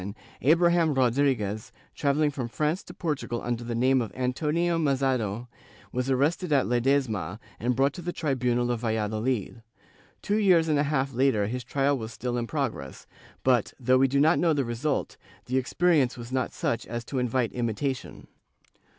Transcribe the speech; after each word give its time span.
In 0.01 0.15
January, 0.41 0.77
1697, 0.95 1.29
Abraham 1.29 1.57
Rodrfguez, 1.59 1.71
travelHng 1.95 2.33
from 2.33 2.47
France 2.47 2.81
to 2.81 2.93
Portugal 2.95 3.39
under 3.43 3.63
the 3.63 3.75
name 3.75 4.01
of 4.01 4.11
Antonio 4.15 4.79
Mazedo, 4.79 5.47
was 5.91 6.09
arrested 6.09 6.51
at 6.51 6.65
Ledesma 6.65 7.37
and 7.59 7.75
brought 7.75 7.93
to 7.93 8.01
the 8.01 8.11
tribunal 8.11 8.71
of 8.71 8.79
Valladolid. 8.79 9.61
Two 10.23 10.37
years 10.37 10.67
and 10.67 10.79
a 10.79 10.83
half 10.89 11.13
later 11.13 11.45
his 11.45 11.63
trial 11.63 11.95
was 11.99 12.11
still 12.11 12.35
in 12.35 12.47
progress, 12.47 13.05
but, 13.43 13.75
though 13.79 13.99
we 13.99 14.07
do 14.07 14.19
not 14.19 14.39
know 14.39 14.53
the 14.53 14.65
result, 14.65 15.17
the 15.45 15.57
experience 15.59 16.17
was 16.17 16.31
not 16.31 16.51
such 16.51 16.87
as 16.87 17.05
to 17.05 17.19
invite 17.19 17.51
imitation. 17.53 18.25